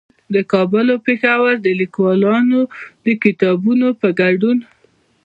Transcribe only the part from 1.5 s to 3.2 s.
د ليکوالانو د